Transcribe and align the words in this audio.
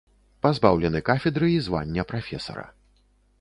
Пазбаўлены 0.45 1.01
кафедры 1.09 1.51
і 1.57 1.61
звання 1.67 2.07
прафесара. 2.13 2.65